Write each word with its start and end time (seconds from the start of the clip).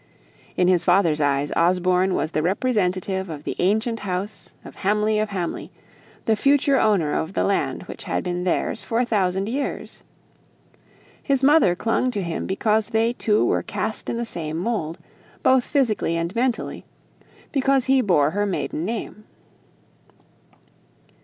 In 0.57 0.67
his 0.67 0.83
father's 0.83 1.21
eyes, 1.21 1.51
Osborne 1.55 2.15
was 2.15 2.31
the 2.31 2.41
representative 2.41 3.29
of 3.29 3.43
the 3.43 3.55
ancient 3.59 3.99
house 3.99 4.55
of 4.65 4.77
Hamley 4.77 5.19
of 5.19 5.29
Hamley, 5.29 5.71
the 6.25 6.35
future 6.35 6.79
owner 6.79 7.13
of 7.13 7.33
the 7.33 7.43
land 7.43 7.83
which 7.83 8.05
had 8.05 8.23
been 8.23 8.43
theirs 8.43 8.81
for 8.81 8.97
a 8.97 9.05
thousand 9.05 9.47
years. 9.47 10.03
His 11.21 11.43
mother 11.43 11.75
clung 11.75 12.09
to 12.09 12.23
him 12.23 12.47
because 12.47 12.87
they 12.87 13.13
two 13.13 13.45
were 13.45 13.61
cast 13.61 14.09
in 14.09 14.17
the 14.17 14.25
same 14.25 14.57
mould, 14.57 14.97
both 15.43 15.63
physically 15.63 16.17
and 16.17 16.33
mentally 16.33 16.83
because 17.51 17.85
he 17.85 18.01
bore 18.01 18.31
her 18.31 18.47
maiden 18.47 18.83
name. 18.83 19.25